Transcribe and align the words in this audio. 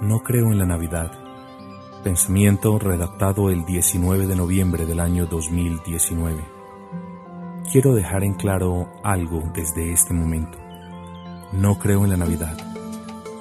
No 0.00 0.24
creo 0.24 0.50
en 0.50 0.58
la 0.58 0.66
Navidad. 0.66 1.12
Pensamiento 2.02 2.78
redactado 2.78 3.48
el 3.48 3.64
19 3.64 4.26
de 4.26 4.34
noviembre 4.34 4.86
del 4.86 4.98
año 4.98 5.26
2019. 5.26 6.44
Quiero 7.70 7.94
dejar 7.94 8.24
en 8.24 8.34
claro 8.34 8.88
algo 9.04 9.42
desde 9.54 9.92
este 9.92 10.12
momento. 10.12 10.58
No 11.52 11.78
creo 11.78 12.04
en 12.04 12.10
la 12.10 12.16
Navidad. 12.16 12.56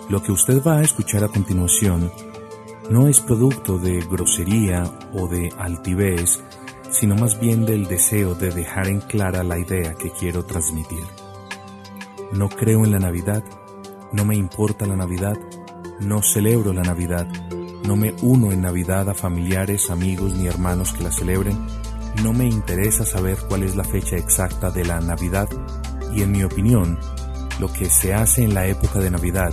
Lo 0.09 0.21
que 0.21 0.31
usted 0.31 0.63
va 0.63 0.77
a 0.77 0.83
escuchar 0.83 1.23
a 1.23 1.27
continuación 1.27 2.11
no 2.89 3.07
es 3.07 3.19
producto 3.19 3.79
de 3.79 4.01
grosería 4.01 4.83
o 5.11 5.27
de 5.27 5.51
altivez, 5.57 6.43
sino 6.91 7.15
más 7.15 7.39
bien 7.39 7.65
del 7.65 7.87
deseo 7.87 8.35
de 8.35 8.51
dejar 8.51 8.87
en 8.87 9.01
clara 9.01 9.43
la 9.43 9.57
idea 9.57 9.95
que 9.95 10.11
quiero 10.11 10.45
transmitir. 10.45 11.03
No 12.31 12.47
creo 12.47 12.85
en 12.85 12.91
la 12.91 12.99
Navidad, 12.99 13.43
no 14.11 14.23
me 14.23 14.35
importa 14.35 14.85
la 14.85 14.95
Navidad, 14.95 15.37
no 16.05 16.21
celebro 16.21 16.73
la 16.73 16.83
Navidad, 16.83 17.27
no 17.85 17.95
me 17.95 18.13
uno 18.21 18.51
en 18.51 18.61
Navidad 18.61 19.09
a 19.09 19.13
familiares, 19.13 19.89
amigos 19.89 20.33
ni 20.35 20.47
hermanos 20.47 20.93
que 20.93 21.03
la 21.03 21.11
celebren, 21.11 21.57
no 22.21 22.33
me 22.33 22.45
interesa 22.45 23.05
saber 23.05 23.37
cuál 23.47 23.63
es 23.63 23.75
la 23.75 23.83
fecha 23.83 24.15
exacta 24.15 24.69
de 24.71 24.85
la 24.85 24.99
Navidad. 24.99 25.47
Y 26.13 26.21
en 26.21 26.31
mi 26.31 26.43
opinión, 26.43 26.99
lo 27.59 27.71
que 27.71 27.89
se 27.89 28.13
hace 28.13 28.43
en 28.43 28.53
la 28.53 28.67
época 28.67 28.99
de 28.99 29.11
Navidad 29.11 29.51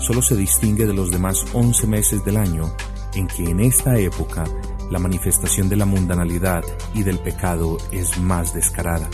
solo 0.00 0.22
se 0.22 0.36
distingue 0.36 0.86
de 0.86 0.94
los 0.94 1.10
demás 1.10 1.44
11 1.52 1.86
meses 1.86 2.24
del 2.24 2.36
año 2.36 2.72
en 3.14 3.26
que 3.26 3.44
en 3.44 3.60
esta 3.60 3.98
época 3.98 4.44
la 4.90 4.98
manifestación 4.98 5.68
de 5.68 5.76
la 5.76 5.84
mundanalidad 5.84 6.64
y 6.94 7.02
del 7.02 7.18
pecado 7.18 7.76
es 7.90 8.18
más 8.18 8.54
descarada. 8.54 9.08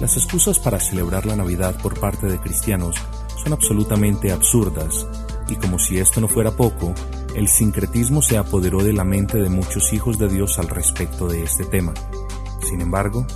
Las 0.00 0.16
excusas 0.16 0.58
para 0.60 0.78
celebrar 0.78 1.26
la 1.26 1.34
Navidad 1.34 1.80
por 1.82 1.98
parte 1.98 2.26
de 2.26 2.38
cristianos 2.38 2.94
son 3.42 3.52
absolutamente 3.52 4.30
absurdas 4.30 5.06
y 5.48 5.56
como 5.56 5.78
si 5.78 5.98
esto 5.98 6.20
no 6.20 6.28
fuera 6.28 6.50
poco, 6.52 6.94
el 7.34 7.48
sincretismo 7.48 8.22
se 8.22 8.36
apoderó 8.36 8.82
de 8.82 8.92
la 8.92 9.04
mente 9.04 9.38
de 9.38 9.48
muchos 9.48 9.92
hijos 9.92 10.18
de 10.18 10.28
Dios 10.28 10.58
al 10.58 10.68
respecto 10.68 11.28
de 11.28 11.42
este 11.42 11.64
tema. 11.64 11.94
Sin 12.68 12.80
embargo, 12.80 13.26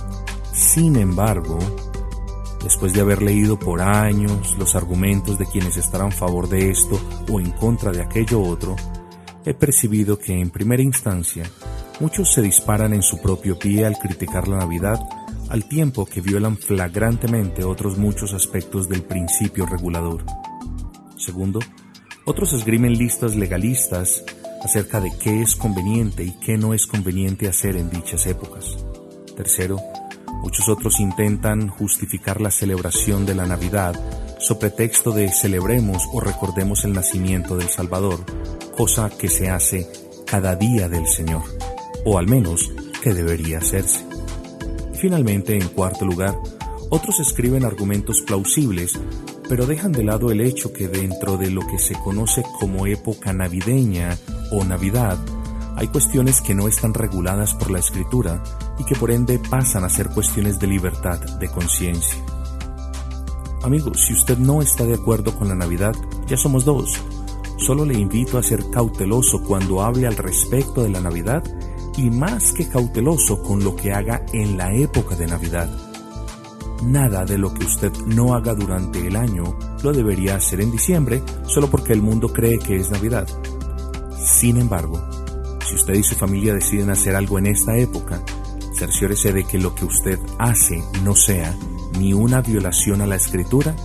sin 0.53 0.95
embargo, 0.97 1.57
después 2.63 2.93
de 2.93 3.01
haber 3.01 3.21
leído 3.21 3.57
por 3.57 3.81
años 3.81 4.55
los 4.57 4.75
argumentos 4.75 5.37
de 5.37 5.45
quienes 5.45 5.77
están 5.77 6.01
a 6.01 6.11
favor 6.11 6.47
de 6.49 6.69
esto 6.69 6.99
o 7.31 7.39
en 7.39 7.51
contra 7.51 7.91
de 7.91 8.01
aquello 8.01 8.41
otro, 8.41 8.75
he 9.45 9.53
percibido 9.53 10.17
que 10.19 10.39
en 10.39 10.49
primera 10.49 10.83
instancia 10.83 11.49
muchos 11.99 12.33
se 12.33 12.41
disparan 12.41 12.93
en 12.93 13.01
su 13.01 13.21
propio 13.21 13.57
pie 13.57 13.85
al 13.85 13.97
criticar 13.97 14.47
la 14.47 14.57
Navidad 14.57 14.99
al 15.49 15.65
tiempo 15.65 16.05
que 16.05 16.21
violan 16.21 16.57
flagrantemente 16.57 17.63
otros 17.63 17.97
muchos 17.97 18.33
aspectos 18.33 18.89
del 18.89 19.03
principio 19.03 19.65
regulador. 19.65 20.25
Segundo, 21.17 21.59
otros 22.25 22.53
esgrimen 22.53 22.93
listas 22.93 23.35
legalistas 23.35 24.23
acerca 24.63 25.01
de 25.01 25.11
qué 25.17 25.41
es 25.41 25.55
conveniente 25.55 26.23
y 26.23 26.31
qué 26.39 26.57
no 26.57 26.73
es 26.73 26.87
conveniente 26.87 27.49
hacer 27.49 27.75
en 27.75 27.89
dichas 27.89 28.25
épocas. 28.27 28.77
Tercero, 29.35 29.77
muchos 30.41 30.69
otros 30.69 30.99
intentan 30.99 31.67
justificar 31.67 32.39
la 32.39 32.51
celebración 32.51 33.25
de 33.25 33.35
la 33.35 33.45
Navidad 33.45 33.95
so 34.39 34.59
pretexto 34.59 35.11
de 35.11 35.29
celebremos 35.29 36.03
o 36.11 36.19
recordemos 36.19 36.83
el 36.83 36.93
nacimiento 36.93 37.55
del 37.55 37.69
Salvador, 37.69 38.25
cosa 38.75 39.09
que 39.09 39.29
se 39.29 39.49
hace 39.49 39.87
cada 40.25 40.55
día 40.55 40.89
del 40.89 41.07
Señor, 41.07 41.43
o 42.05 42.17
al 42.17 42.27
menos 42.27 42.71
que 43.01 43.13
debería 43.13 43.59
hacerse. 43.59 44.05
Finalmente, 44.95 45.57
en 45.57 45.67
cuarto 45.69 46.05
lugar, 46.05 46.35
otros 46.93 47.19
escriben 47.19 47.65
argumentos 47.65 48.21
plausibles 48.21 48.99
pero 49.49 49.65
dejan 49.65 49.91
de 49.91 50.03
lado 50.03 50.31
el 50.31 50.41
hecho 50.41 50.73
que 50.73 50.87
dentro 50.87 51.37
de 51.37 51.49
lo 51.49 51.61
que 51.67 51.77
se 51.77 51.95
conoce 51.95 52.43
como 52.59 52.87
época 52.87 53.33
navideña 53.33 54.17
o 54.51 54.63
Navidad, 54.63 55.17
hay 55.75 55.87
cuestiones 55.87 56.41
que 56.41 56.55
no 56.55 56.67
están 56.67 56.93
reguladas 56.93 57.53
por 57.53 57.71
la 57.71 57.79
escritura 57.79 58.43
y 58.79 58.85
que 58.85 58.95
por 58.95 59.11
ende 59.11 59.39
pasan 59.39 59.83
a 59.83 59.89
ser 59.89 60.09
cuestiones 60.09 60.59
de 60.59 60.67
libertad 60.67 61.19
de 61.39 61.49
conciencia. 61.49 62.23
Amigo, 63.63 63.93
si 63.93 64.13
usted 64.13 64.37
no 64.37 64.61
está 64.61 64.85
de 64.85 64.95
acuerdo 64.95 65.35
con 65.35 65.49
la 65.49 65.55
Navidad, 65.55 65.95
ya 66.27 66.37
somos 66.37 66.65
dos. 66.65 66.91
Solo 67.57 67.85
le 67.85 67.93
invito 67.93 68.37
a 68.37 68.43
ser 68.43 68.69
cauteloso 68.71 69.43
cuando 69.43 69.81
hable 69.81 70.07
al 70.07 70.17
respecto 70.17 70.83
de 70.83 70.89
la 70.89 71.01
Navidad 71.01 71.43
y 71.97 72.09
más 72.09 72.53
que 72.53 72.67
cauteloso 72.67 73.41
con 73.41 73.63
lo 73.63 73.75
que 73.75 73.93
haga 73.93 74.25
en 74.33 74.57
la 74.57 74.73
época 74.73 75.15
de 75.15 75.27
Navidad 75.27 75.92
Nada 76.85 77.23
de 77.23 77.37
lo 77.37 77.53
que 77.53 77.65
usted 77.65 77.91
no 78.07 78.33
haga 78.33 78.53
durante 78.53 79.07
el 79.07 79.15
año 79.15 79.57
lo 79.83 79.93
debería 79.93 80.35
hacer 80.35 80.61
en 80.61 80.71
diciembre 80.71 81.23
solo 81.45 81.69
porque 81.69 81.93
el 81.93 82.01
mundo 82.01 82.27
cree 82.27 82.59
que 82.59 82.75
es 82.75 82.91
Navidad. 82.91 83.27
Sin 84.17 84.57
embargo, 84.57 85.01
si 85.67 85.75
usted 85.75 85.93
y 85.95 86.03
su 86.03 86.15
familia 86.15 86.53
deciden 86.53 86.89
hacer 86.89 87.15
algo 87.15 87.39
en 87.39 87.47
esta 87.47 87.77
época, 87.77 88.21
cerciórese 88.77 89.31
de 89.31 89.45
que 89.45 89.59
lo 89.59 89.73
que 89.75 89.85
usted 89.85 90.19
hace 90.39 90.83
no 91.03 91.15
sea 91.15 91.55
ni 91.97 92.13
una 92.13 92.41
violación 92.41 93.01
a 93.01 93.07
la 93.07 93.15
escritura, 93.15 93.75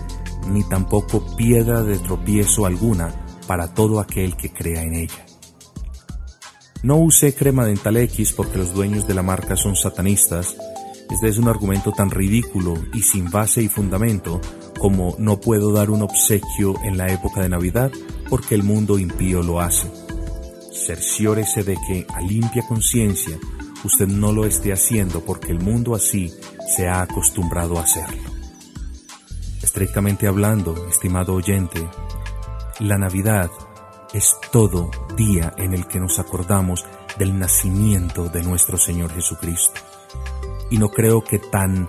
ni 0.49 0.65
tampoco 0.65 1.25
piedra 1.37 1.83
de 1.83 1.99
tropiezo 1.99 2.67
alguna 2.67 3.15
para 3.47 3.73
todo 3.75 4.01
aquel 4.01 4.37
que 4.37 4.53
crea 4.53 4.83
en 4.83 4.95
ella. 4.95 5.25
No 6.83 6.97
use 6.97 7.35
crema 7.35 7.65
dental 7.65 7.97
X 7.97 8.33
porque 8.33 8.59
los 8.59 8.73
dueños 8.73 9.07
de 9.07 9.15
la 9.15 9.23
marca 9.23 9.57
son 9.57 9.77
satanistas 9.77 10.57
este 11.11 11.29
es 11.29 11.39
un 11.39 11.49
argumento 11.49 11.91
tan 11.93 12.11
ridículo 12.11 12.75
y 12.93 13.03
sin 13.03 13.31
base 13.31 13.63
y 13.63 13.69
fundamento 13.69 14.41
como 14.79 15.17
no 15.19 15.41
puedo 15.41 15.73
dar 15.73 15.91
un 15.91 16.03
obsequio 16.03 16.75
en 16.85 16.99
la 16.99 17.09
época 17.09 17.41
de 17.41 17.49
Navidad 17.49 17.91
porque 18.29 18.55
el 18.55 18.63
mundo 18.63 18.99
impío 18.99 19.43
lo 19.43 19.61
hace. 19.61 19.91
Cerciórese 20.71 21.65
de 21.65 21.77
que 21.87 22.07
a 22.15 22.21
limpia 22.21 22.63
conciencia 22.69 23.39
usted 23.85 24.07
no 24.07 24.33
lo 24.33 24.45
esté 24.45 24.73
haciendo 24.73 25.25
porque 25.25 25.51
el 25.51 25.61
mundo 25.61 25.95
así 25.95 26.31
se 26.77 26.89
ha 26.89 27.01
acostumbrado 27.01 27.79
a 27.79 27.83
hacerlo. 27.83 28.31
Estrictamente 29.63 30.27
hablando, 30.27 30.89
estimado 30.89 31.35
oyente, 31.35 31.89
la 32.81 32.99
Navidad 32.99 33.51
es 34.13 34.37
todo 34.53 34.91
día 35.17 35.55
en 35.57 35.73
el 35.73 35.87
que 35.87 36.01
nos 36.01 36.19
acordamos 36.19 36.85
del 37.19 37.39
nacimiento 37.39 38.29
de 38.29 38.43
nuestro 38.43 38.77
Señor 38.77 39.11
Jesucristo 39.13 39.81
y 40.71 40.79
no 40.79 40.89
creo 40.89 41.23
que 41.23 41.39
tan 41.39 41.89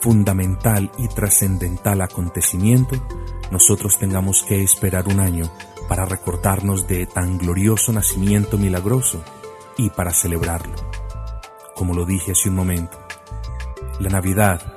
fundamental 0.00 0.90
y 0.98 1.08
trascendental 1.08 2.00
acontecimiento 2.00 2.96
nosotros 3.50 3.98
tengamos 3.98 4.42
que 4.42 4.62
esperar 4.62 5.06
un 5.08 5.20
año 5.20 5.44
para 5.88 6.04
recordarnos 6.06 6.86
de 6.88 7.06
tan 7.06 7.38
glorioso 7.38 7.92
nacimiento 7.92 8.58
milagroso 8.58 9.22
y 9.76 9.90
para 9.90 10.12
celebrarlo. 10.12 10.74
Como 11.76 11.94
lo 11.94 12.04
dije 12.04 12.32
hace 12.32 12.48
un 12.48 12.56
momento, 12.56 12.98
la 14.00 14.08
Navidad, 14.08 14.74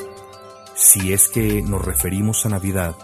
si 0.76 1.14
es 1.14 1.30
que 1.30 1.62
nos 1.62 1.84
referimos 1.84 2.46
a 2.46 2.50
Navidad 2.50 2.96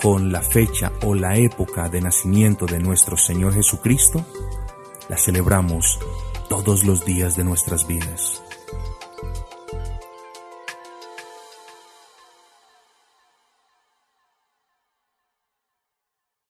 con 0.00 0.32
la 0.32 0.40
fecha 0.40 0.92
o 1.02 1.14
la 1.14 1.36
época 1.36 1.88
de 1.88 2.00
nacimiento 2.00 2.66
de 2.66 2.78
nuestro 2.78 3.16
Señor 3.16 3.52
Jesucristo, 3.52 4.24
la 5.08 5.16
celebramos 5.16 5.98
todos 6.48 6.84
los 6.84 7.04
días 7.04 7.36
de 7.36 7.44
nuestras 7.44 7.86
vidas. 7.86 8.42